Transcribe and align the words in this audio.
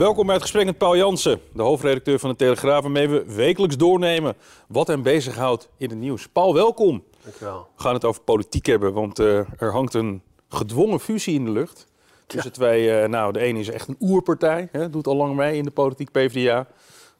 Welkom 0.00 0.24
bij 0.24 0.34
het 0.34 0.42
gesprek 0.42 0.64
met 0.64 0.78
Paul 0.78 0.96
Jansen, 0.96 1.40
de 1.52 1.62
hoofdredacteur 1.62 2.18
van 2.18 2.30
de 2.30 2.36
Telegraaf, 2.36 2.82
waarmee 2.82 3.08
we 3.08 3.24
wekelijks 3.34 3.76
doornemen 3.76 4.36
wat 4.68 4.86
hem 4.86 5.02
bezighoudt 5.02 5.68
in 5.76 5.90
het 5.90 5.98
nieuws. 5.98 6.28
Paul, 6.28 6.54
welkom. 6.54 7.04
Dankjewel. 7.22 7.68
We 7.76 7.82
gaan 7.82 7.94
het 7.94 8.04
over 8.04 8.22
politiek 8.22 8.66
hebben, 8.66 8.92
want 8.92 9.18
eh, 9.18 9.38
er 9.38 9.72
hangt 9.72 9.94
een 9.94 10.22
gedwongen 10.48 11.00
fusie 11.00 11.34
in 11.34 11.44
de 11.44 11.50
lucht. 11.50 11.86
Tussen 12.26 12.52
twee, 12.52 12.90
eh, 12.90 13.08
nou, 13.08 13.32
de 13.32 13.38
ene 13.38 13.58
is 13.58 13.68
echt 13.68 13.88
een 13.88 13.96
oerpartij, 14.00 14.68
hè, 14.72 14.90
doet 14.90 15.06
al 15.06 15.16
lang 15.16 15.36
mee 15.36 15.56
in 15.56 15.64
de 15.64 15.70
politiek 15.70 16.10
PvdA. 16.10 16.66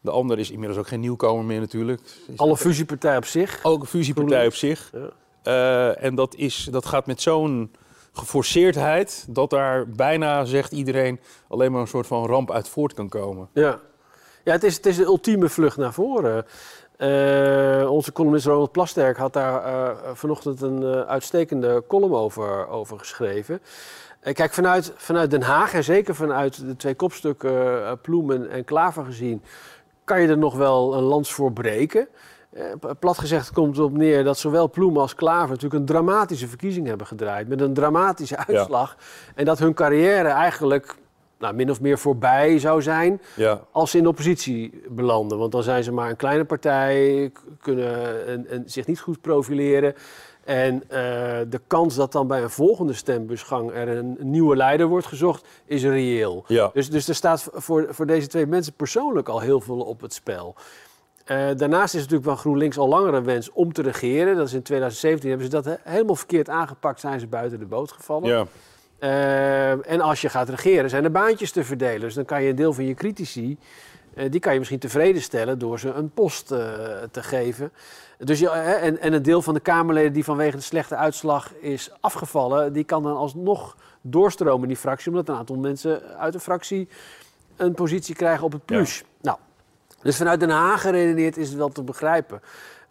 De 0.01 0.11
andere 0.11 0.41
is 0.41 0.51
inmiddels 0.51 0.79
ook 0.79 0.89
geen 0.89 1.01
nieuwkomer 1.01 1.45
meer 1.45 1.61
natuurlijk. 1.61 2.01
Is 2.29 2.39
Alle 2.39 2.57
fusiepartijen 2.57 3.19
op 3.19 3.25
zich. 3.25 3.61
ook 3.63 3.81
een 3.81 3.87
fusiepartij 3.87 4.47
op 4.47 4.55
zich. 4.55 4.93
Ja. 4.93 5.11
Eh, 5.43 6.05
en 6.05 6.15
dat, 6.15 6.35
is, 6.35 6.69
dat 6.71 6.87
gaat 6.87 7.07
met 7.07 7.23
zo'n 7.23 7.71
geforceerdheid 8.13 9.27
dat 9.29 9.51
daar 9.51 9.89
bijna, 9.89 10.45
zegt 10.45 10.73
iedereen, 10.73 11.21
alleen 11.49 11.73
maar 11.73 11.81
een 11.81 11.87
soort 11.87 12.07
van 12.07 12.27
ramp 12.27 12.51
uit 12.51 12.69
voort 12.69 12.95
kan 12.95 13.09
komen. 13.09 13.49
Ja, 13.53 13.81
ja 14.45 14.53
het, 14.53 14.65
is, 14.65 14.77
het 14.77 14.87
is 14.87 14.97
de 14.97 15.05
ultieme 15.05 15.49
vlucht 15.49 15.77
naar 15.77 15.93
voren. 15.93 16.47
Eh, 17.01 17.91
onze 17.91 18.13
columnist 18.13 18.47
Ronald 18.47 18.73
Plasterk 18.73 19.17
had 19.17 19.33
daar 19.33 19.65
eh, 19.65 20.11
vanochtend 20.15 20.61
een 20.61 20.83
eh, 20.83 21.01
uitstekende 21.01 21.85
column 21.89 22.15
over, 22.15 22.69
over 22.69 22.99
geschreven. 22.99 23.61
Kijk, 24.33 24.53
vanuit, 24.53 24.93
vanuit 24.97 25.31
Den 25.31 25.43
Haag 25.43 25.75
en 25.75 25.85
zeker 25.85 26.15
vanuit 26.15 26.67
de 26.67 26.77
twee 26.77 26.95
kopstukken 26.95 27.99
Ploemen 28.01 28.51
en 28.51 28.65
Klaver 28.65 29.05
gezien, 29.05 29.43
kan 30.05 30.21
je 30.21 30.29
er 30.29 30.39
nog 30.39 30.57
wel 30.57 30.95
een 30.95 31.03
lans 31.03 31.33
voor 31.33 31.53
breken. 31.53 32.09
Eh, 32.51 32.91
plat 32.99 33.19
gezegd 33.19 33.53
komt 33.53 33.77
het 33.77 33.85
op 33.85 33.97
neer 33.97 34.25
dat 34.25 34.39
zowel 34.39 34.71
Ploemen 34.71 35.01
als 35.01 35.15
Klaver 35.15 35.49
natuurlijk 35.49 35.75
een 35.75 35.87
dramatische 35.87 36.49
verkiezing 36.49 36.87
hebben 36.87 37.07
gedraaid. 37.07 37.49
Met 37.49 37.61
een 37.61 37.75
dramatische 37.75 38.37
uitslag. 38.47 38.97
En 39.35 39.45
dat 39.45 39.59
hun 39.59 39.75
carrière 39.75 40.29
eigenlijk 40.29 40.97
nou, 41.39 41.55
min 41.55 41.71
of 41.71 41.81
meer 41.81 41.99
voorbij 41.99 42.59
zou 42.59 42.83
zijn 42.83 43.21
Ja, 43.37 43.61
als 43.71 43.91
ze 43.91 43.97
in 43.97 44.03
de 44.03 44.09
oppositie 44.09 44.83
belanden. 44.89 45.39
Want 45.39 45.53
dan 45.53 45.63
zijn 45.63 45.85
ze 45.85 45.93
maar 45.93 46.11
een 46.11 46.17
kleine 46.17 46.45
partij, 46.45 47.33
kunnen 47.61 48.27
en, 48.27 48.47
en 48.49 48.63
zich 48.67 48.87
niet 48.87 49.01
goed 49.01 49.21
profileren. 49.21 49.95
En 50.45 50.83
eh, 50.89 51.01
de 51.49 51.61
kans 51.67 51.95
dat 51.95 52.13
dan 52.13 52.27
bij 52.27 52.43
een 52.43 52.51
volgende 52.51 52.93
stembusgang 52.93 53.73
er 53.73 53.89
een 53.89 54.17
nieuwe 54.21 54.57
leider 54.57 54.87
wordt 54.87 55.07
gezocht, 55.07 55.45
is 55.65 55.83
reëel. 55.83 56.45
ja. 56.47 56.71
Dus, 56.73 56.91
dus 56.91 57.09
er 57.09 57.15
staat 57.15 57.49
voor, 57.53 57.87
voor 57.91 58.07
deze 58.07 58.27
twee 58.27 58.47
mensen 58.47 58.73
persoonlijk 58.73 59.29
al 59.29 59.41
heel 59.41 59.61
veel 59.61 59.81
op 59.81 60.01
het 60.01 60.13
spel. 60.13 60.55
Eh, 61.31 61.49
daarnaast 61.57 61.95
is 61.95 62.01
natuurlijk 62.01 62.29
van 62.29 62.37
GroenLinks 62.39 62.79
al 62.79 62.89
langer 62.89 63.15
een 63.15 63.25
wens 63.25 63.51
om 63.53 63.73
te 63.73 63.83
regeren. 63.83 64.37
Dat 64.37 64.47
is 64.47 64.53
in 64.53 64.63
2017 64.63 65.29
hebben 65.29 65.47
ze 65.47 65.53
dat 65.53 65.65
he- 65.65 65.91
helemaal 65.93 66.15
verkeerd 66.17 66.49
aangepakt, 66.49 67.01
zijn 67.01 67.21
ze 67.21 67.27
buiten 67.27 67.59
de 67.59 67.65
boot 67.67 67.93
gevallen. 67.93 68.29
ja. 68.29 68.47
Eh, 68.99 69.91
en 69.91 70.01
als 70.01 70.21
je 70.21 70.29
gaat 70.29 70.49
regeren, 70.49 70.91
zijn 70.91 71.05
er 71.05 71.11
baantjes 71.11 71.53
te 71.53 71.65
verdelen. 71.65 72.01
Dus 72.01 72.15
dan 72.15 72.25
kan 72.25 72.43
je 72.43 72.51
een 72.51 72.57
deel 72.57 72.73
van 72.73 72.85
je 72.85 72.95
critici, 72.95 73.59
eh, 74.15 74.31
die 74.31 74.41
kan 74.41 74.53
je 74.53 74.59
misschien 74.59 74.79
tevreden 74.79 75.23
stellen 75.23 75.59
door 75.59 75.79
ze 75.79 75.93
een 75.93 76.11
post 76.11 76.47
te 76.47 77.23
geven. 77.23 77.73
Dus 78.19 78.39
je, 78.39 78.49
en, 78.51 79.01
en 79.01 79.13
een 79.13 79.23
deel 79.23 79.43
van 79.43 79.55
de 79.55 79.61
Kamerleden 79.61 80.13
die 80.13 80.25
vanwege 80.25 80.57
de 80.57 80.63
slechte 80.63 80.97
uitslag 80.97 81.53
is 81.55 81.91
afgevallen, 82.01 82.73
die 82.73 82.85
kan 82.85 83.03
dan 83.03 83.17
alsnog 83.17 83.77
doorstromen 84.01 84.63
in 84.63 84.69
die 84.69 84.77
fractie, 84.77 85.11
omdat 85.11 85.29
een 85.29 85.35
aantal 85.37 85.57
mensen 85.57 86.03
uit 86.19 86.33
de 86.33 86.41
fractie 86.41 86.89
een 87.57 87.75
positie 87.75 88.15
krijgen 88.15 88.45
op 88.45 88.53
het 88.53 88.65
plus. 88.65 89.05
Nou, 89.21 89.39
dus 90.03 90.17
vanuit 90.17 90.41
Den 90.41 90.51
Haag 90.51 90.81
geredeneerd 90.81 91.37
is 91.37 91.49
het 91.49 91.57
wel 91.59 91.69
te 91.69 91.83
begrijpen. 91.83 92.41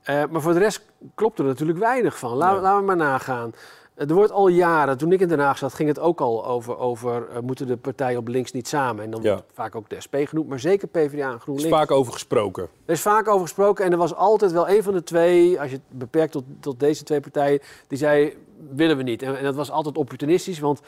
Eh, 0.03 0.23
maar 0.29 0.41
voor 0.41 0.53
de 0.53 0.59
rest 0.59 0.81
klopt 1.15 1.39
er 1.39 1.45
natuurlijk 1.45 1.79
weinig 1.79 2.17
van. 2.19 2.33
Laten, 2.37 2.55
Ja. 2.55 2.61
laten 2.61 2.79
we 2.79 2.85
maar 2.85 2.95
nagaan. 2.95 3.53
Er 3.95 4.13
wordt 4.13 4.31
al 4.31 4.47
jaren, 4.47 4.97
toen 4.97 5.11
ik 5.11 5.19
in 5.19 5.27
Den 5.27 5.39
Haag 5.39 5.57
zat, 5.57 5.73
ging 5.73 5.89
het 5.89 5.99
ook 5.99 6.21
al 6.21 6.45
over, 6.45 6.77
over 6.77 7.27
eh, 7.29 7.39
moeten 7.39 7.67
de 7.67 7.77
partijen 7.77 8.19
op 8.19 8.27
links 8.27 8.51
niet 8.51 8.67
samen. 8.67 9.03
En 9.03 9.11
dan 9.11 9.21
Ja. 9.21 9.31
wordt 9.33 9.45
vaak 9.53 9.75
ook 9.75 9.89
de 9.89 10.01
SP 10.05 10.15
genoemd, 10.23 10.49
maar 10.49 10.59
zeker 10.59 10.87
PvdA 10.87 11.23
en 11.23 11.29
Er 11.29 11.35
is 11.35 11.41
GroenLinks. 11.41 11.71
vaak 11.77 11.91
over 11.91 12.13
gesproken. 12.13 12.63
Er 12.85 12.93
is 12.93 13.01
vaak 13.01 13.27
over 13.27 13.41
gesproken 13.41 13.85
en 13.85 13.91
er 13.91 13.97
was 13.97 14.15
altijd 14.15 14.51
wel 14.51 14.69
een 14.69 14.83
van 14.83 14.93
de 14.93 15.03
twee, 15.03 15.59
als 15.61 15.69
je 15.69 15.75
het 15.87 15.99
beperkt 15.99 16.31
tot, 16.31 16.43
tot 16.59 16.79
deze 16.79 17.03
twee 17.03 17.19
partijen, 17.19 17.59
die 17.87 17.97
zei, 17.97 18.37
willen 18.69 18.97
we 18.97 19.03
niet. 19.03 19.21
En, 19.21 19.37
en 19.37 19.43
dat 19.43 19.55
was 19.55 19.71
altijd 19.71 19.97
opportunistisch, 19.97 20.59
want 20.59 20.81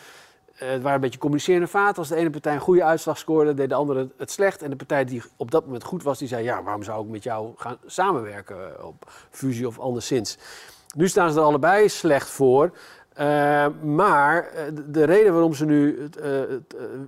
het 0.65 0.81
waren 0.81 0.93
een 0.93 1.01
beetje 1.01 1.19
communicerende 1.19 1.67
vaten. 1.67 1.97
Als 1.97 2.07
de 2.07 2.15
ene 2.15 2.29
partij 2.29 2.53
een 2.53 2.59
goede 2.59 2.83
uitslag 2.83 3.17
scoorde, 3.17 3.53
deed 3.53 3.69
de 3.69 3.75
andere 3.75 4.09
het 4.17 4.31
slecht. 4.31 4.61
En 4.61 4.69
de 4.69 4.75
partij 4.75 5.05
die 5.05 5.21
op 5.37 5.51
dat 5.51 5.65
moment 5.65 5.83
goed 5.83 6.03
was, 6.03 6.19
die 6.19 6.27
zei, 6.27 6.43
ja, 6.43 6.63
waarom 6.63 6.83
zou 6.83 7.03
ik 7.05 7.11
met 7.11 7.23
jou 7.23 7.51
gaan 7.55 7.77
samenwerken 7.85 8.77
eh, 8.77 8.85
op 8.85 9.11
fusie 9.29 9.67
of 9.67 9.79
anderszins. 9.79 10.37
Nu 10.95 11.07
staan 11.07 11.31
ze 11.31 11.37
er 11.39 11.45
allebei 11.45 11.89
slecht 11.89 12.29
voor. 12.29 12.71
Eh, 13.13 13.67
maar 13.83 14.47
eh, 14.47 14.63
de, 14.73 14.91
de 14.91 15.03
reden 15.03 15.33
waarom 15.33 15.53
ze 15.53 15.65
nu 15.65 16.09
eh, 16.21 16.41
eh, 16.41 16.49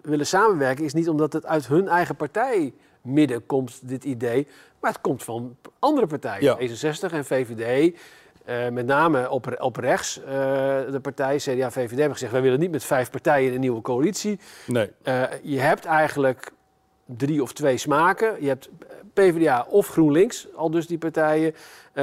willen 0.02 0.28
samenwerken 0.28 0.84
is 0.84 0.94
niet 0.94 1.10
omdat 1.10 1.34
het 1.34 1.46
uit 1.46 1.68
hun 1.68 1.88
eigen 1.88 2.16
partij 2.16 2.74
midden 3.02 3.46
komt, 3.46 3.80
dit 3.84 4.04
idee. 4.04 4.48
Maar 4.80 4.92
het 4.92 5.02
komt 5.02 5.24
van 5.24 5.56
andere 5.80 6.08
partijen, 6.08 6.44
Ja. 6.60 6.70
D66 6.70 7.14
en 7.14 7.26
VVD. 7.26 7.98
Eh, 8.46 8.70
met 8.70 8.86
name 8.86 9.30
op, 9.30 9.56
op 9.60 9.76
rechts, 9.76 10.20
eh, 10.24 10.26
de 10.92 11.00
partij 11.02 11.38
CDA, 11.38 11.72
VVD 11.72 11.90
hebben 11.90 12.12
gezegd... 12.12 12.32
wij 12.32 12.42
willen 12.42 12.60
niet 12.60 12.72
met 12.72 12.84
vijf 12.84 13.12
partijen 13.12 13.54
een 13.54 13.60
nieuwe 13.60 13.82
coalitie. 13.82 14.40
Nee. 14.68 14.92
Eh, 15.04 15.24
je 15.42 15.60
hebt 15.60 15.86
eigenlijk 15.86 16.52
drie 17.06 17.42
of 17.42 17.54
twee 17.54 17.78
smaken. 17.78 18.36
Je 18.40 18.48
hebt 18.48 18.70
PvdA 19.14 19.66
of 19.70 19.88
GroenLinks, 19.88 20.48
al 20.56 20.72
dus 20.72 20.88
die 20.88 20.98
partijen. 20.98 21.56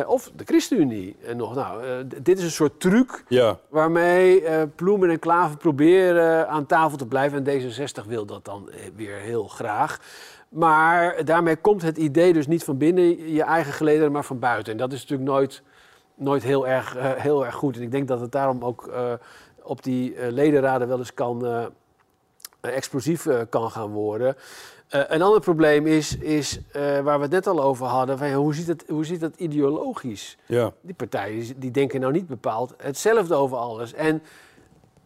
of 0.06 0.30
de 0.36 0.44
ChristenUnie 0.44 1.16
eh, 1.26 1.34
nog. 1.34 1.54
Nou, 1.54 2.06
dit 2.22 2.38
is 2.38 2.44
een 2.44 2.50
soort 2.50 2.80
truc 2.80 3.24
Ja, 3.28 3.58
waarmee 3.68 4.42
Ploemen 4.66 5.10
en 5.10 5.18
Klaver 5.18 5.56
proberen 5.56 6.48
aan 6.48 6.66
tafel 6.66 6.96
te 6.98 7.06
blijven. 7.06 7.46
En 7.46 7.60
D66 7.60 8.06
wil 8.06 8.26
dat 8.26 8.44
dan 8.44 8.70
weer 8.96 9.16
heel 9.16 9.48
graag. 9.48 9.98
Maar 10.48 11.24
daarmee 11.24 11.56
komt 11.56 11.82
het 11.82 11.98
idee 11.98 12.32
dus 12.32 12.46
niet 12.46 12.64
van 12.64 12.78
binnen 12.78 13.32
je 13.32 13.42
eigen 13.42 13.72
gelederen, 13.72 14.12
maar 14.12 14.24
van 14.24 14.38
buiten. 14.38 14.72
En 14.72 14.78
dat 14.78 14.92
is 14.92 15.00
natuurlijk 15.00 15.30
nooit, 15.30 15.62
nooit 16.20 16.42
heel, 16.42 16.66
erg, 16.68 16.96
eh, 16.96 17.10
heel 17.12 17.46
erg 17.46 17.54
goed. 17.54 17.76
En 17.76 17.82
ik 17.82 17.90
denk 17.90 18.08
dat 18.08 18.20
het 18.20 18.32
daarom 18.32 18.64
ook 18.64 18.86
eh, 18.86 19.12
op 19.62 19.82
die 19.82 20.14
eh, 20.14 20.32
ledenraden 20.32 20.88
wel 20.88 20.98
eens 20.98 21.14
kan, 21.14 21.68
explosief 22.60 23.26
kan 23.48 23.70
gaan 23.70 23.90
worden. 23.90 24.36
Een 24.88 25.22
ander 25.22 25.40
probleem 25.40 25.86
is, 25.86 26.16
is 26.18 26.60
waar 26.72 27.16
we 27.16 27.22
het 27.22 27.30
net 27.30 27.46
al 27.46 27.62
over 27.62 27.86
hadden, 27.86 28.18
van, 28.18 28.32
hoe, 28.32 28.54
ziet 28.54 28.66
het, 28.66 28.84
hoe 28.88 29.04
zit 29.04 29.20
dat 29.20 29.36
ideologisch? 29.36 30.36
ja. 30.46 30.72
Die 30.80 30.94
partijen 30.94 31.40
die- 31.40 31.58
die 31.58 31.70
denken 31.70 32.00
nou 32.00 32.12
niet 32.12 32.26
bepaald 32.26 32.74
hetzelfde 32.76 33.34
over 33.34 33.56
alles. 33.56 33.92
En 33.92 34.22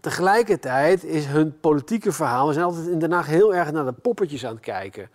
tegelijkertijd 0.00 1.04
is 1.04 1.26
hun 1.26 1.60
politieke 1.60 2.12
verhaal... 2.12 2.46
We 2.46 2.52
zijn 2.52 2.64
altijd 2.64 2.86
in 2.86 2.98
Den 2.98 3.12
Haag 3.12 3.26
heel 3.26 3.54
erg 3.54 3.72
naar 3.72 3.84
de 3.84 3.92
poppetjes 3.92 4.46
aan 4.46 4.54
het 4.54 4.62
kijken. 4.64 5.08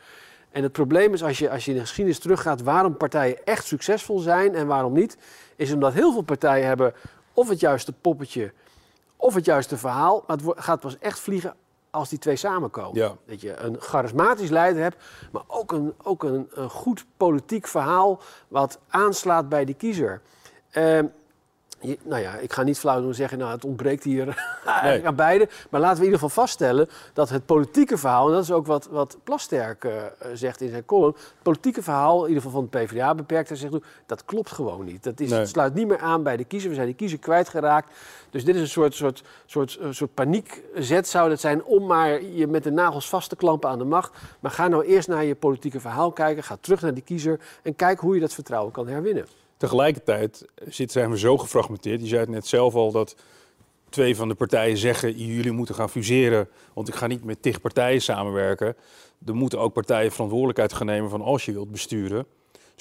En 0.52 0.64
het 0.64 0.72
probleem 0.72 1.14
is, 1.14 1.24
als 1.24 1.40
je, 1.40 1.50
als 1.50 1.66
je 1.66 1.72
in 1.72 1.78
de 1.78 1.84
geschiedenis 1.84 2.20
teruggaat... 2.20 2.62
waarom 2.62 2.98
partijen 2.98 3.46
echt 3.46 3.66
succesvol 3.66 4.20
zijn 4.20 4.56
en 4.56 4.68
waarom 4.68 4.94
niet... 4.94 5.18
is 5.56 5.74
omdat 5.74 5.94
heel 5.94 6.12
veel 6.12 6.22
partijen 6.22 6.68
hebben 6.68 6.94
of 7.34 7.50
het 7.50 7.60
juiste 7.60 7.94
poppetje... 7.94 8.54
of 9.16 9.34
het 9.34 9.46
juiste 9.46 9.78
verhaal. 9.78 10.24
Maar 10.28 10.38
het 10.38 10.54
gaat 10.56 10.80
pas 10.80 10.98
echt 11.00 11.20
vliegen 11.20 11.56
als 11.92 12.10
die 12.10 12.20
twee 12.20 12.36
samenkomen. 12.36 13.02
Ja. 13.02 13.16
Dat 13.26 13.42
je 13.42 13.58
een 13.58 13.76
charismatisch 13.80 14.50
leider 14.50 14.82
hebt, 14.82 15.04
maar 15.32 15.42
ook 15.48 15.72
een, 15.72 15.94
ook 16.04 16.24
een, 16.24 16.48
een 16.52 16.70
goed 16.70 17.06
politiek 17.18 17.68
verhaal 17.68 18.20
wat 18.48 18.80
aanslaat 18.88 19.50
bij 19.50 19.66
die 19.66 19.76
kiezer. 19.76 20.22
Ehm, 20.70 21.06
je- 21.82 21.98
nou 22.04 22.22
ja, 22.22 22.36
ik 22.36 22.54
ga 22.54 22.64
niet 22.64 22.80
flauw 22.80 23.00
doen 23.00 23.08
en 23.10 23.16
zeggen, 23.16 23.38
nou, 23.38 23.52
het 23.52 23.66
ontbreekt 23.66 24.04
hier 24.04 24.44
aan 25.06 25.16
beide. 25.16 25.48
Maar 25.70 25.80
laten 25.82 25.98
we 26.00 26.06
in 26.06 26.12
ieder 26.12 26.20
geval 26.28 26.44
vaststellen 26.44 26.88
dat 27.14 27.30
het 27.30 27.46
politieke 27.46 27.98
verhaal, 27.98 28.28
en 28.28 28.34
dat 28.34 28.44
is 28.44 28.52
ook 28.52 28.68
wat, 28.68 28.88
wat 28.92 29.18
Plasterk 29.24 29.84
eh, 29.84 29.92
zegt 30.34 30.62
in 30.62 30.70
zijn 30.70 30.86
column, 30.86 31.14
het 31.16 31.34
politieke 31.42 31.84
verhaal, 31.84 32.22
in 32.22 32.28
ieder 32.28 32.44
geval 32.44 32.60
van 32.62 32.68
de 32.72 32.78
PvdA 32.86 33.16
beperkt, 33.16 33.50
hij 33.50 33.58
zegt, 33.58 33.74
dat 34.06 34.26
klopt 34.26 34.52
gewoon 34.52 34.86
niet. 34.86 35.04
Dat 35.04 35.20
is, 35.20 35.30
Nee. 35.30 35.40
het 35.40 35.50
sluit 35.50 35.74
niet 35.74 35.88
meer 35.88 36.00
aan 36.00 36.24
bij 36.24 36.38
de 36.38 36.44
kiezer. 36.44 36.70
We 36.70 36.76
zijn 36.76 36.88
die 36.88 36.96
kiezer 36.96 37.20
kwijtgeraakt. 37.20 37.96
Dus 38.30 38.46
dit 38.46 38.56
is 38.56 38.62
een 38.62 38.68
soort, 38.68 38.94
soort, 38.96 39.24
soort, 39.46 39.78
eh, 39.82 39.88
soort 39.92 40.14
paniekzet 40.14 41.08
zou 41.08 41.30
dat 41.30 41.40
zijn 41.40 41.64
om 41.64 41.86
maar 41.86 42.24
je 42.24 42.48
met 42.48 42.64
de 42.64 42.72
nagels 42.72 43.10
vast 43.10 43.30
te 43.30 43.36
klampen 43.36 43.70
aan 43.70 43.78
de 43.78 43.86
macht. 43.86 44.12
Maar 44.40 44.52
ga 44.52 44.68
nou 44.68 44.84
eerst 44.86 45.08
naar 45.08 45.24
je 45.24 45.36
politieke 45.36 45.80
verhaal 45.80 46.12
kijken. 46.12 46.44
Ga 46.44 46.58
terug 46.62 46.82
naar 46.82 46.94
die 46.94 47.04
kiezer 47.04 47.40
en 47.64 47.76
kijk 47.76 48.00
hoe 48.00 48.14
je 48.16 48.22
dat 48.22 48.34
vertrouwen 48.34 48.72
kan 48.72 48.88
herwinnen. 48.88 49.26
Tegelijkertijd 49.60 50.46
zijn 50.70 51.10
we 51.10 51.18
zo 51.18 51.38
gefragmenteerd. 51.38 52.02
Je 52.02 52.08
zei 52.08 52.20
het 52.20 52.30
net 52.30 52.48
zelf 52.48 52.76
al 52.76 52.92
dat 52.92 53.16
twee 53.90 54.16
van 54.16 54.28
de 54.28 54.36
partijen 54.36 54.78
zeggen: 54.78 55.18
jullie 55.18 55.52
moeten 55.52 55.76
gaan 55.76 55.90
fuseren, 55.90 56.50
want 56.74 56.88
ik 56.88 56.96
ga 56.96 57.08
niet 57.08 57.24
met 57.24 57.42
tig 57.42 57.62
partijen 57.62 58.02
samenwerken. 58.02 58.76
Er 59.26 59.36
moeten 59.36 59.60
ook 59.60 59.74
partijen 59.74 60.12
verantwoordelijkheid 60.12 60.74
gaan 60.74 60.86
nemen 60.86 61.10
van 61.10 61.22
als 61.22 61.46
je 61.46 61.52
wilt 61.52 61.72
besturen. 61.72 62.26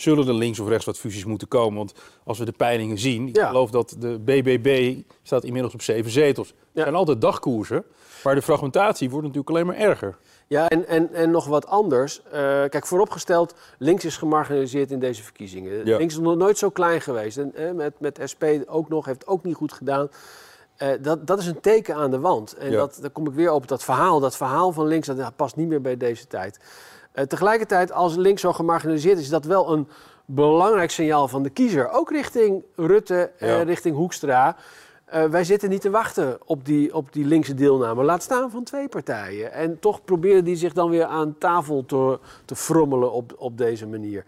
Zullen 0.01 0.29
er 0.29 0.35
links 0.35 0.59
of 0.61 0.69
rechts 0.69 0.85
wat 0.85 0.99
fusies 0.99 1.25
moeten 1.25 1.49
komen? 1.49 1.77
Want 1.77 1.93
als 2.25 2.39
we 2.39 2.45
de 2.45 2.53
peilingen 2.53 2.99
zien, 2.99 3.29
ik 3.29 3.37
Ja. 3.37 3.47
geloof 3.47 3.71
dat 3.71 3.97
de 3.99 4.19
BBB 4.19 4.97
staat 5.23 5.45
inmiddels 5.45 5.75
op 5.75 5.83
zeven 5.83 6.11
zetels. 6.11 6.49
Het 6.49 6.57
Ja. 6.73 6.83
zijn 6.83 6.95
altijd 6.95 7.21
dagkoersen, 7.21 7.85
maar 8.25 8.35
de 8.35 8.43
fragmentatie 8.43 9.11
wordt 9.11 9.27
natuurlijk 9.27 9.55
alleen 9.55 9.67
maar 9.67 9.77
erger. 9.77 10.17
Ja, 10.47 10.69
en, 10.69 10.87
en, 10.87 11.13
en 11.13 11.31
nog 11.31 11.47
wat 11.47 11.67
anders. 11.67 12.23
Eh, 12.25 12.31
kijk, 12.69 12.87
vooropgesteld, 12.87 13.55
links 13.79 14.05
is 14.05 14.17
gemarginaliseerd 14.17 14.91
in 14.91 14.99
deze 14.99 15.23
verkiezingen. 15.23 15.87
Ja. 15.87 15.97
Links 15.97 16.15
is 16.15 16.21
nog 16.21 16.37
nooit 16.37 16.59
zo 16.59 16.71
klein 16.71 17.01
geweest. 17.01 17.37
En 17.39 17.55
eh, 17.55 17.73
met, 17.73 18.01
met 18.01 18.21
SP 18.33 18.45
ook 18.67 18.89
nog, 18.89 19.05
heeft 19.07 19.27
ook 19.27 19.45
niet 19.45 19.55
goed 19.55 19.73
gedaan. 19.73 20.09
Eh, 20.77 20.89
dat, 21.01 21.27
dat 21.27 21.39
is 21.39 21.47
een 21.47 21.61
teken 21.61 21.95
aan 21.95 22.11
de 22.11 22.21
wand. 22.21 22.57
En 22.57 22.73
dat, 22.73 22.99
dan 23.01 23.13
kom 23.13 23.27
ik 23.27 23.33
weer 23.35 23.53
op 23.53 23.69
dat 23.69 23.85
verhaal. 23.85 24.21
Dat 24.21 24.37
verhaal 24.37 24.73
van 24.73 24.87
links, 24.87 25.07
dat 25.07 25.37
past 25.37 25.57
niet 25.57 25.69
meer 25.69 25.81
bij 25.81 25.97
deze 25.97 26.27
tijd. 26.27 26.59
Eh, 27.19 27.25
tegelijkertijd, 27.25 27.93
als 27.93 28.17
links 28.17 28.41
zo 28.41 28.53
gemarginaliseerd 28.53 29.17
is, 29.19 29.23
is 29.25 29.29
dat 29.29 29.45
wel 29.45 29.73
een 29.73 29.89
belangrijk 30.25 30.91
signaal 30.91 31.29
van 31.29 31.43
de 31.43 31.51
kiezer. 31.51 31.91
Ook 31.91 32.11
richting 32.11 32.65
Rutte, 32.77 33.31
Ja. 33.39 33.63
richting 33.63 33.97
Hoekstra. 33.97 34.57
Eh, 35.05 35.25
wij 35.25 35.45
zitten 35.45 35.69
niet 35.71 35.81
te 35.81 35.91
wachten 35.91 36.39
op 36.45 36.65
die, 36.65 36.95
op 36.95 37.13
die 37.13 37.25
linkse 37.25 37.55
deelname. 37.55 38.05
Laat 38.05 38.23
staan 38.23 38.51
van 38.51 38.65
twee 38.65 38.89
partijen. 38.89 39.53
En 39.53 39.79
toch 39.79 40.05
proberen 40.05 40.45
die 40.45 40.57
zich 40.57 40.73
dan 40.73 40.91
weer 40.91 41.05
aan 41.05 41.39
tafel 41.39 41.85
te, 41.87 42.19
te 42.45 42.57
frommelen 42.57 43.13
op, 43.13 43.35
op 43.39 43.59
deze 43.59 43.87
manier. 43.87 44.25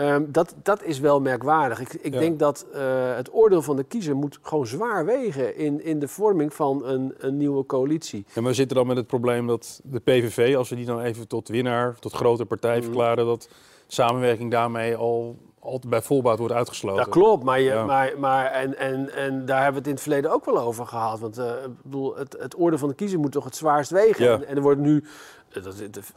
Ehm, 0.00 0.24
dat, 0.28 0.54
dat 0.62 0.82
is 0.82 0.98
wel 0.98 1.20
merkwaardig. 1.20 1.80
Ik, 1.80 1.92
ik 1.92 2.12
Ja. 2.12 2.18
denk 2.20 2.38
dat 2.38 2.66
eh, 2.72 2.80
het 3.16 3.34
oordeel 3.34 3.62
van 3.62 3.76
de 3.76 3.84
kiezer 3.84 4.16
moet 4.16 4.38
gewoon 4.42 4.66
zwaar 4.66 5.04
wegen 5.04 5.56
in, 5.56 5.84
in 5.84 5.98
de 5.98 6.08
vorming 6.08 6.54
van 6.54 6.84
een, 6.86 7.14
een 7.18 7.36
nieuwe 7.36 7.66
coalitie. 7.66 8.24
En 8.34 8.44
we 8.44 8.52
zitten 8.52 8.76
dan 8.76 8.86
met 8.86 8.96
het 8.96 9.06
probleem 9.06 9.46
dat 9.46 9.80
de 9.84 9.98
PVV, 10.00 10.56
als 10.56 10.68
we 10.68 10.76
die 10.76 10.84
dan 10.86 11.00
even 11.00 11.28
tot 11.28 11.48
winnaar, 11.48 11.94
tot 11.98 12.12
grote 12.12 12.44
partij 12.46 12.74
Mhm. 12.76 12.84
verklaren, 12.84 13.26
dat 13.26 13.48
samenwerking 13.86 14.50
daarmee 14.50 14.96
al, 14.96 15.36
al 15.60 15.80
bij 15.88 16.02
volbaat 16.02 16.38
wordt 16.38 16.54
uitgesloten. 16.54 17.04
Dat 17.04 17.12
klopt, 17.14 17.44
maar, 17.44 17.60
je, 17.60 17.64
Ja. 17.70 17.84
maar, 17.84 18.12
maar 18.18 18.46
en, 18.46 18.78
en, 18.78 19.14
en 19.14 19.44
daar 19.44 19.62
hebben 19.62 19.72
we 19.72 19.78
het 19.78 19.86
in 19.86 19.92
het 19.94 20.02
verleden 20.02 20.30
ook 20.32 20.44
wel 20.44 20.58
over 20.60 20.86
gehad. 20.86 21.18
Want 21.20 21.38
eh, 21.38 21.46
ik 21.46 21.82
bedoel, 21.82 22.16
het, 22.16 22.36
het 22.38 22.58
oordeel 22.58 22.78
van 22.78 22.88
de 22.88 22.94
kiezer 22.94 23.18
moet 23.18 23.32
toch 23.32 23.44
het 23.44 23.56
zwaarst 23.56 23.90
wegen. 23.90 24.24
Ja. 24.24 24.32
En, 24.34 24.46
en 24.46 24.56
er 24.56 24.62
wordt 24.62 24.80
nu, 24.80 25.04
dat, 25.52 25.64
dat 25.64 26.12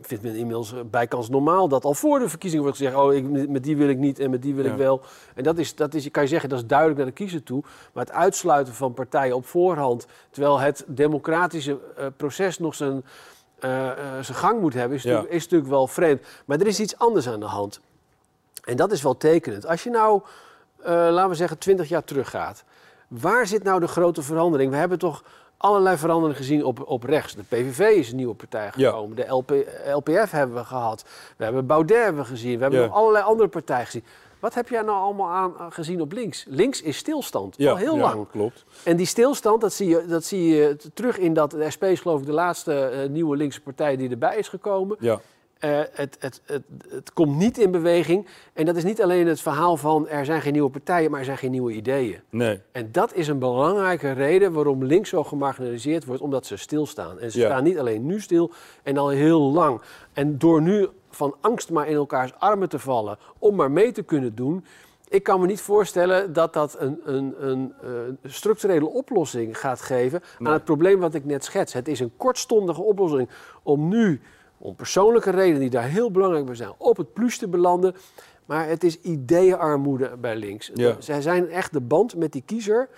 vindt 0.00 0.22
men 0.22 0.34
inmiddels 0.34 0.72
eh, 0.72 0.78
bijkans 0.90 1.28
normaal, 1.28 1.68
dat 1.68 1.84
al 1.84 1.94
voor 1.94 2.18
de 2.18 2.28
verkiezingen 2.28 2.64
wordt 2.64 2.78
gezegd: 2.78 2.96
oh, 2.98 3.14
ik, 3.14 3.48
met 3.48 3.64
die 3.64 3.76
wil 3.76 3.88
ik 3.88 3.98
niet 3.98 4.18
en 4.18 4.30
met 4.30 4.42
die 4.42 4.54
wil 4.54 4.64
Ja. 4.64 4.70
ik 4.70 4.76
wel. 4.76 5.00
En 5.34 5.42
dat 5.42 5.58
is, 5.58 5.74
dat 5.74 5.94
is, 5.94 6.10
kan 6.10 6.22
je 6.22 6.28
zeggen, 6.28 6.48
dat 6.48 6.58
is 6.58 6.66
duidelijk 6.66 6.98
naar 6.98 7.06
de 7.08 7.12
kiezer 7.12 7.42
toe. 7.42 7.62
Maar 7.92 8.04
het 8.04 8.12
uitsluiten 8.14 8.74
van 8.74 8.94
partijen 8.94 9.36
op 9.36 9.46
voorhand, 9.46 10.06
terwijl 10.30 10.58
het 10.58 10.84
democratische 10.86 11.78
eh, 11.96 12.06
proces 12.16 12.58
nog 12.58 12.74
zijn, 12.74 13.04
eh, 13.58 13.90
eh, 13.90 13.96
zijn 14.22 14.38
gang 14.38 14.60
moet 14.60 14.74
hebben, 14.74 14.96
is, 14.96 15.02
Ja. 15.02 15.08
natuurlijk, 15.08 15.34
is 15.36 15.42
natuurlijk 15.42 15.70
wel 15.70 15.86
vreemd. 15.86 16.22
Maar 16.44 16.60
er 16.60 16.66
is 16.66 16.80
iets 16.80 16.98
anders 16.98 17.28
aan 17.28 17.40
de 17.40 17.46
hand. 17.46 17.80
En 18.64 18.76
dat 18.76 18.92
is 18.92 19.02
wel 19.02 19.16
tekenend. 19.16 19.66
Als 19.66 19.82
je 19.82 19.90
nou, 19.90 20.22
eh, 20.78 20.92
laten 20.92 21.28
we 21.28 21.34
zeggen, 21.34 21.58
20 21.58 21.88
jaar 21.88 22.04
teruggaat. 22.04 22.64
Waar 23.08 23.46
zit 23.46 23.62
nou 23.62 23.80
de 23.80 23.88
grote 23.88 24.22
verandering? 24.22 24.70
We 24.70 24.76
hebben 24.76 24.98
toch 24.98 25.22
allerlei 25.58 25.96
veranderingen 25.96 26.36
gezien 26.36 26.64
op, 26.64 26.82
op 26.86 27.02
rechts. 27.04 27.34
De 27.34 27.42
PVV 27.42 27.78
is 27.96 28.10
een 28.10 28.16
nieuwe 28.16 28.34
partij 28.34 28.70
Ja. 28.76 28.90
gekomen. 28.90 29.16
De 29.16 29.26
LP, 29.28 29.50
LPF 29.92 30.30
hebben 30.30 30.56
we 30.56 30.64
gehad. 30.64 31.04
We 31.36 31.44
hebben 31.44 31.66
Baudet 31.66 32.02
hebben 32.04 32.22
we 32.22 32.28
gezien. 32.28 32.56
We 32.56 32.62
hebben 32.62 32.80
Ja. 32.80 32.86
nog 32.86 32.94
allerlei 32.94 33.24
andere 33.24 33.48
partijen 33.48 33.84
gezien. 33.86 34.04
Wat 34.40 34.54
heb 34.54 34.68
jij 34.68 34.82
nou 34.82 34.98
allemaal 34.98 35.28
aan, 35.30 35.54
aan 35.58 35.72
gezien 35.72 36.00
op 36.00 36.12
links? 36.12 36.44
Links 36.48 36.82
is 36.82 36.96
stilstand, 36.96 37.54
Ja, 37.58 37.70
al 37.70 37.76
heel 37.76 37.94
ja, 37.96 38.00
lang. 38.00 38.28
Klopt. 38.30 38.64
En 38.84 38.96
die 38.96 39.06
stilstand, 39.06 39.60
dat 39.60 39.72
zie 39.72 39.88
je, 39.88 40.04
dat 40.06 40.24
zie 40.24 40.54
je 40.54 40.76
terug 40.94 41.18
in 41.18 41.34
dat 41.34 41.50
de 41.50 41.70
SP 41.74 41.82
is 41.84 42.00
geloof 42.00 42.20
ik 42.20 42.26
de 42.26 42.32
laatste 42.32 42.74
eh, 42.74 43.08
nieuwe 43.08 43.36
linkse 43.36 43.60
partij 43.60 43.96
die 43.96 44.10
erbij 44.10 44.36
is 44.36 44.48
gekomen. 44.48 44.96
Ja. 45.00 45.20
Eh, 45.58 45.80
het, 45.92 46.16
het, 46.20 46.40
het, 46.44 46.62
het 46.88 47.12
komt 47.12 47.36
niet 47.36 47.58
in 47.58 47.70
beweging. 47.70 48.26
En 48.52 48.64
dat 48.64 48.76
is 48.76 48.84
niet 48.84 49.02
alleen 49.02 49.26
het 49.26 49.40
verhaal 49.40 49.76
van 49.76 50.08
er 50.08 50.24
zijn 50.24 50.42
geen 50.42 50.52
nieuwe 50.52 50.70
partijen, 50.70 51.10
maar 51.10 51.18
er 51.18 51.24
zijn 51.26 51.38
geen 51.38 51.50
nieuwe 51.50 51.72
ideeën. 51.72 52.20
Nee. 52.30 52.60
En 52.72 52.88
dat 52.92 53.14
is 53.14 53.28
een 53.28 53.38
belangrijke 53.38 54.12
reden 54.12 54.52
waarom 54.52 54.84
links 54.84 55.08
zo 55.08 55.24
gemarginaliseerd 55.24 56.04
wordt, 56.04 56.22
omdat 56.22 56.46
ze 56.46 56.56
stilstaan. 56.56 57.18
En 57.18 57.30
ze 57.32 57.38
Ja. 57.38 57.46
staan 57.46 57.64
niet 57.64 57.78
alleen 57.78 58.06
nu 58.06 58.20
stil 58.20 58.50
en 58.82 58.96
al 58.98 59.08
heel 59.08 59.40
lang. 59.40 59.80
En 60.12 60.38
door 60.38 60.62
nu 60.62 60.88
van 61.10 61.34
angst 61.40 61.70
maar 61.70 61.88
in 61.88 61.94
elkaars 61.96 62.32
armen 62.38 62.68
te 62.68 62.78
vallen 62.78 63.18
om 63.38 63.54
maar 63.54 63.70
mee 63.70 63.92
te 63.92 64.02
kunnen 64.02 64.34
doen. 64.34 64.64
Ik 65.08 65.22
kan 65.22 65.40
me 65.40 65.46
niet 65.46 65.60
voorstellen 65.60 66.32
dat 66.32 66.52
dat 66.52 66.76
een, 66.80 67.00
een, 67.04 67.34
een, 67.38 67.72
eh, 67.82 67.90
structurele 68.30 68.86
oplossing 68.88 69.58
gaat 69.58 69.80
geven 69.80 70.20
Nee. 70.38 70.48
aan 70.48 70.54
het 70.54 70.64
probleem 70.64 71.00
wat 71.00 71.14
ik 71.14 71.24
net 71.24 71.44
schets. 71.44 71.72
Het 71.72 71.88
is 71.88 72.00
een 72.00 72.12
kortstondige 72.16 72.82
oplossing 72.82 73.28
om 73.62 73.88
nu, 73.88 74.20
om 74.58 74.74
persoonlijke 74.74 75.30
redenen 75.30 75.60
die 75.60 75.70
daar 75.70 75.88
heel 75.88 76.10
belangrijk 76.10 76.44
bij 76.46 76.54
zijn, 76.54 76.72
op 76.78 76.96
het 76.96 77.12
plus 77.12 77.38
te 77.38 77.48
belanden. 77.48 77.94
Maar 78.46 78.68
het 78.68 78.84
is 78.84 79.00
ideeënarmoede 79.00 80.16
bij 80.20 80.36
links. 80.36 80.70
Ja. 80.74 80.96
Zij 80.98 81.20
zijn 81.22 81.48
echt 81.48 81.72
de 81.72 81.80
band 81.80 82.16
met 82.16 82.32
die 82.32 82.42
kiezer. 82.46 82.88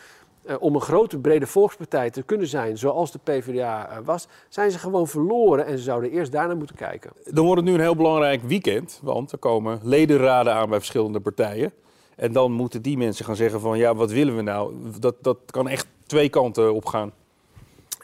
eh, 0.45 0.57
om 0.61 0.75
een 0.75 0.81
grote, 0.81 1.19
brede 1.19 1.47
volkspartij 1.47 2.11
te 2.11 2.23
kunnen 2.23 2.47
zijn, 2.47 2.79
zoals 2.79 3.13
de 3.13 3.19
PvdA 3.25 3.89
eh, 3.89 3.97
was, 4.05 4.29
zijn 4.49 4.71
ze 4.71 4.79
gewoon 4.79 5.09
verloren. 5.09 5.67
En 5.67 5.79
ze 5.79 5.85
zouden 5.85 6.11
eerst 6.11 6.33
daarna 6.33 6.55
moeten 6.55 6.77
kijken. 6.77 7.11
Dan 7.25 7.45
wordt 7.45 7.61
het 7.61 7.71
nu 7.71 7.75
een 7.75 7.81
heel 7.85 7.97
belangrijk 7.97 8.43
weekend, 8.43 9.01
want 9.03 9.33
er 9.33 9.39
komen 9.39 9.81
ledenraden 9.83 10.55
aan 10.55 10.69
bij 10.69 10.79
verschillende 10.79 11.21
partijen. 11.21 11.73
En 12.17 12.33
dan 12.33 12.53
moeten 12.53 12.83
die 12.83 12.97
mensen 12.97 13.25
gaan 13.25 13.37
zeggen 13.37 13.61
van 13.61 13.79
ja, 13.79 13.95
wat 13.95 14.11
willen 14.11 14.37
we 14.37 14.43
nou? 14.43 14.75
Dat, 14.99 15.15
dat 15.21 15.39
kan 15.47 15.69
echt 15.69 15.87
twee 16.07 16.29
kanten 16.29 16.75
op 16.75 16.87
gaan. 16.87 17.13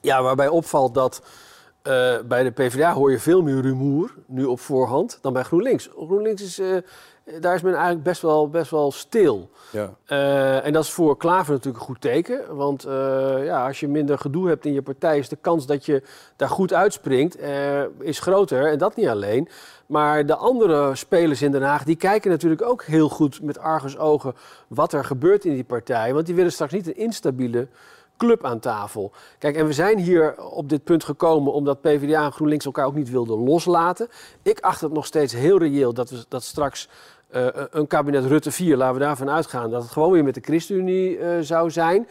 Ja, 0.00 0.22
waarbij 0.22 0.48
opvalt 0.48 0.94
dat 0.94 1.22
eh, 1.86 2.14
bij 2.24 2.42
de 2.42 2.50
PvdA 2.50 2.92
hoor 2.92 3.10
je 3.10 3.18
veel 3.18 3.42
meer 3.42 3.60
rumoer, 3.60 4.14
nu 4.26 4.44
op 4.44 4.60
voorhand, 4.60 5.18
dan 5.20 5.32
bij 5.32 5.42
GroenLinks. 5.42 5.90
GroenLinks 5.96 6.42
is, 6.42 6.58
eh, 6.58 6.76
daar 7.40 7.54
is 7.54 7.62
men 7.62 7.72
eigenlijk 7.72 8.02
best 8.02 8.22
wel, 8.22 8.48
best 8.50 8.70
wel 8.70 8.92
stil. 8.92 9.50
Ja. 9.70 9.94
Eh, 10.04 10.66
en 10.66 10.72
dat 10.72 10.84
is 10.84 10.90
voor 10.90 11.16
Klaver 11.16 11.52
natuurlijk 11.52 11.78
een 11.78 11.88
goed 11.88 12.00
teken. 12.00 12.56
Want 12.56 12.82
ja, 13.42 13.66
als 13.66 13.80
je 13.80 13.88
minder 13.88 14.18
gedoe 14.18 14.48
hebt 14.48 14.64
in 14.64 14.72
je 14.72 14.82
partij, 14.82 15.18
is 15.18 15.28
de 15.28 15.38
kans 15.40 15.66
dat 15.66 15.86
je 15.86 16.02
daar 16.36 16.48
goed 16.48 16.72
uitspringt, 16.72 17.38
is 17.98 18.18
groter. 18.18 18.70
En 18.70 18.78
dat 18.78 18.96
niet 18.96 19.08
alleen. 19.08 19.48
Maar 19.86 20.26
de 20.26 20.36
andere 20.36 20.94
spelers 20.94 21.42
in 21.42 21.50
Den 21.50 21.62
Haag, 21.62 21.84
die 21.84 21.96
kijken 21.96 22.30
natuurlijk 22.30 22.62
ook 22.62 22.84
heel 22.84 23.08
goed 23.08 23.42
met 23.42 23.58
argusogen 23.58 24.34
wat 24.68 24.92
er 24.92 25.04
gebeurt 25.04 25.44
in 25.44 25.54
die 25.54 25.64
partij. 25.64 26.14
Want 26.14 26.26
die 26.26 26.34
willen 26.34 26.52
straks 26.52 26.72
niet 26.72 26.86
een 26.86 26.96
instabiele 26.96 27.68
club 28.16 28.44
aan 28.44 28.58
tafel. 28.58 29.12
Kijk, 29.38 29.56
en 29.56 29.66
we 29.66 29.72
zijn 29.72 29.98
hier 29.98 30.34
op 30.50 30.68
dit 30.68 30.84
punt 30.84 31.04
gekomen 31.04 31.52
omdat 31.52 31.80
PvdA 31.80 32.24
en 32.24 32.32
GroenLinks 32.32 32.64
elkaar 32.64 32.86
ook 32.86 32.94
niet 32.94 33.10
wilden 33.10 33.38
loslaten. 33.38 34.08
Ik 34.42 34.60
acht 34.60 34.80
het 34.80 34.92
nog 34.92 35.06
steeds 35.06 35.32
heel 35.32 35.58
reëel 35.58 35.94
dat, 35.94 36.10
we, 36.10 36.24
dat 36.28 36.42
straks 36.42 36.88
eh, 37.28 37.46
een 37.70 37.86
kabinet 37.86 38.24
Rutte 38.24 38.50
4, 38.50 38.76
laten 38.76 38.94
we 38.94 39.00
daarvan 39.00 39.30
uitgaan, 39.30 39.70
dat 39.70 39.82
het 39.82 39.90
gewoon 39.90 40.12
weer 40.12 40.24
met 40.24 40.34
de 40.34 40.40
ChristenUnie 40.40 41.18
eh, 41.18 41.40
zou 41.40 41.70
zijn. 41.70 42.08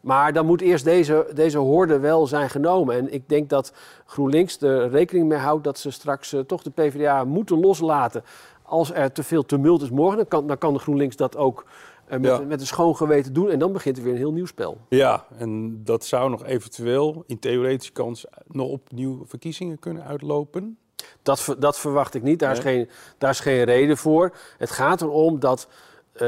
Maar 0.00 0.32
dan 0.32 0.46
moet 0.46 0.60
eerst 0.60 0.84
deze, 0.84 1.26
deze 1.34 1.58
horde 1.58 1.98
wel 1.98 2.26
zijn 2.26 2.50
genomen. 2.50 2.96
En 2.96 3.12
ik 3.12 3.28
denk 3.28 3.48
dat 3.48 3.72
GroenLinks 4.06 4.60
er 4.60 4.90
rekening 4.90 5.28
mee 5.28 5.38
houdt 5.38 5.64
dat 5.64 5.78
ze 5.78 5.90
straks 5.90 6.32
eh, 6.32 6.40
toch 6.40 6.62
de 6.62 6.70
PvdA 6.70 7.24
moeten 7.24 7.60
loslaten. 7.60 8.24
Als 8.62 8.92
er 8.92 9.12
te 9.12 9.22
veel 9.22 9.46
tumult 9.46 9.82
is 9.82 9.90
morgen, 9.90 10.16
dan 10.16 10.28
kan, 10.28 10.46
dan 10.46 10.58
kan 10.58 10.72
de 10.72 10.78
GroenLinks 10.78 11.16
dat 11.16 11.36
ook 11.36 11.64
met, 12.10 12.24
Ja. 12.24 12.38
met 12.38 12.60
een 12.60 12.66
schoon 12.66 12.96
geweten 12.96 13.32
doen. 13.32 13.50
En 13.50 13.58
dan 13.58 13.72
begint 13.72 13.96
er 13.96 14.02
weer 14.02 14.12
een 14.12 14.18
heel 14.18 14.32
nieuw 14.32 14.46
spel. 14.46 14.78
ja, 14.88 15.26
en 15.38 15.80
dat 15.84 16.04
zou 16.04 16.30
nog 16.30 16.44
eventueel 16.44 17.24
in 17.26 17.38
theoretische 17.38 17.92
kans 17.92 18.26
nog 18.46 18.68
opnieuw 18.68 19.24
verkiezingen 19.26 19.78
kunnen 19.78 20.04
uitlopen. 20.04 20.78
Dat, 21.22 21.56
dat 21.58 21.78
verwacht 21.78 22.14
ik 22.14 22.22
niet. 22.22 22.38
Daar, 22.38 22.52
is 22.52 22.58
geen, 22.58 22.88
daar 23.18 23.30
is 23.30 23.40
geen 23.40 23.64
reden 23.64 23.96
voor. 23.96 24.32
Het 24.58 24.70
gaat 24.70 25.00
erom 25.02 25.40
dat 25.40 25.68
eh, 26.12 26.22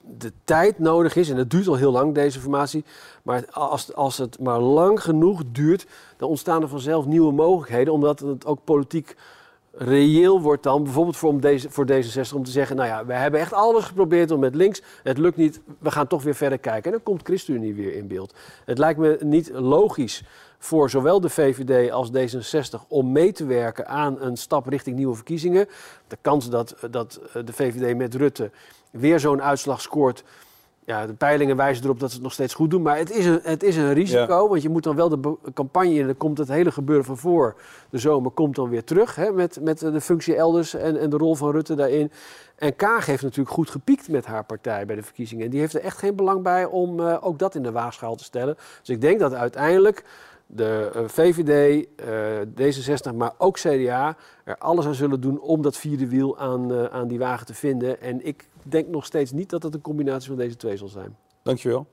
de 0.00 0.32
tijd 0.44 0.78
nodig 0.78 1.16
is, 1.16 1.30
en 1.30 1.36
het 1.36 1.50
duurt 1.50 1.66
al 1.66 1.74
heel 1.74 1.92
lang, 1.92 2.14
deze 2.14 2.40
formatie. 2.40 2.84
Maar 3.22 3.44
als, 3.50 3.94
als 3.94 4.18
het 4.18 4.38
maar 4.38 4.60
lang 4.60 5.02
genoeg 5.02 5.42
duurt, 5.52 5.86
dan 6.16 6.28
ontstaan 6.28 6.62
er 6.62 6.68
vanzelf 6.68 7.06
nieuwe 7.06 7.32
mogelijkheden. 7.32 7.92
Omdat 7.92 8.20
het 8.20 8.46
ook 8.46 8.64
politiek 8.64 9.16
reëel 9.76 10.40
wordt 10.40 10.62
dan, 10.62 10.82
bijvoorbeeld 10.82 11.16
voor, 11.16 11.28
om 11.28 11.40
deze, 11.40 11.70
voor 11.70 11.86
D66, 11.90 12.34
om 12.34 12.44
te 12.44 12.50
zeggen... 12.50 12.76
nou 12.76 12.88
ja, 12.88 13.06
we 13.06 13.12
hebben 13.12 13.40
echt 13.40 13.52
alles 13.52 13.84
geprobeerd 13.84 14.30
om 14.30 14.40
met 14.40 14.54
links, 14.54 14.82
het 15.02 15.18
lukt 15.18 15.36
niet, 15.36 15.60
we 15.78 15.90
gaan 15.90 16.06
toch 16.06 16.22
weer 16.22 16.34
verder 16.34 16.58
kijken. 16.58 16.84
En 16.84 16.90
dan 16.90 17.02
komt 17.02 17.22
ChristenUnie 17.22 17.74
weer 17.74 17.94
in 17.94 18.06
beeld. 18.06 18.34
Het 18.64 18.78
lijkt 18.78 18.98
me 18.98 19.18
niet 19.20 19.50
logisch 19.52 20.22
voor 20.58 20.90
zowel 20.90 21.20
de 21.20 21.28
VVD 21.28 21.90
als 21.90 22.10
D66 22.10 22.88
om 22.88 23.12
mee 23.12 23.32
te 23.32 23.46
werken 23.46 23.86
aan 23.86 24.20
een 24.20 24.36
stap 24.36 24.66
richting 24.66 24.96
nieuwe 24.96 25.14
verkiezingen. 25.14 25.68
De 26.06 26.16
kans 26.20 26.50
dat, 26.50 26.76
dat 26.90 27.20
de 27.44 27.52
VVD 27.52 27.96
met 27.96 28.14
Rutte 28.14 28.50
weer 28.90 29.20
zo'n 29.20 29.42
uitslag 29.42 29.80
scoort, 29.80 30.24
ja, 30.86 31.06
de 31.06 31.12
peilingen 31.14 31.56
wijzen 31.56 31.84
erop 31.84 32.00
dat 32.00 32.08
ze 32.08 32.14
het 32.14 32.24
nog 32.24 32.32
steeds 32.32 32.54
goed 32.54 32.70
doen. 32.70 32.82
Maar 32.82 32.98
het 32.98 33.10
is 33.10 33.26
een, 33.26 33.40
het 33.42 33.62
is 33.62 33.76
een 33.76 33.92
risico, 33.92 34.48
want 34.48 34.62
je 34.62 34.68
moet 34.68 34.82
dan 34.82 34.96
wel 34.96 35.08
de 35.08 35.36
campagne 35.54 35.94
in. 35.94 36.06
Dan 36.06 36.16
komt 36.16 36.38
het 36.38 36.48
hele 36.48 36.72
gebeuren 36.72 37.04
van 37.04 37.18
voor 37.18 37.54
de 37.90 37.98
zomer 37.98 38.30
komt 38.30 38.54
dan 38.54 38.68
weer 38.68 38.84
terug. 38.84 39.14
Hè, 39.14 39.32
met, 39.32 39.58
met 39.60 39.78
de 39.78 40.00
functie 40.00 40.34
elders 40.34 40.74
en, 40.74 41.00
en 41.00 41.10
de 41.10 41.16
rol 41.16 41.34
van 41.34 41.50
Rutte 41.50 41.74
daarin. 41.74 42.12
En 42.56 42.76
Kaag 42.76 43.06
heeft 43.06 43.22
natuurlijk 43.22 43.54
goed 43.54 43.70
gepiekt 43.70 44.08
met 44.08 44.26
haar 44.26 44.44
partij 44.44 44.86
bij 44.86 44.96
de 44.96 45.02
verkiezingen. 45.02 45.44
En 45.44 45.50
die 45.50 45.60
heeft 45.60 45.74
er 45.74 45.80
echt 45.80 45.98
geen 45.98 46.16
belang 46.16 46.42
bij 46.42 46.64
om 46.64 47.00
eh, 47.00 47.16
ook 47.20 47.38
dat 47.38 47.54
in 47.54 47.62
de 47.62 47.72
waagschaal 47.72 48.16
te 48.16 48.24
stellen. 48.24 48.56
Dus 48.80 48.88
ik 48.88 49.00
denk 49.00 49.20
dat 49.20 49.34
uiteindelijk 49.34 50.04
de 50.54 50.90
eh, 50.94 51.02
VVD, 51.06 51.86
eh, 51.96 52.40
D66, 52.40 53.14
maar 53.14 53.32
ook 53.38 53.56
CDA 53.56 54.16
er 54.44 54.58
alles 54.58 54.86
aan 54.86 54.94
zullen 54.94 55.20
doen 55.20 55.40
om 55.40 55.62
dat 55.62 55.76
vierde 55.76 56.08
wiel 56.08 56.38
aan, 56.38 56.72
eh, 56.72 56.84
aan 56.84 57.08
die 57.08 57.18
wagen 57.18 57.46
te 57.46 57.54
vinden. 57.54 58.00
En 58.00 58.26
ik 58.26 58.48
denk 58.62 58.88
nog 58.88 59.04
steeds 59.04 59.32
niet 59.32 59.50
dat 59.50 59.62
het 59.62 59.74
een 59.74 59.80
combinatie 59.80 60.28
van 60.28 60.36
deze 60.36 60.56
twee 60.56 60.76
zal 60.76 60.88
zijn. 60.88 61.16
Dankjewel. 61.42 61.86